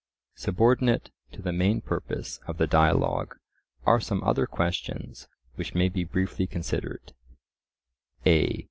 [0.33, 3.35] Subordinate to the main purpose of the dialogue
[3.85, 5.27] are some other questions,
[5.57, 7.13] which may be briefly considered:—
[8.25, 8.59] a.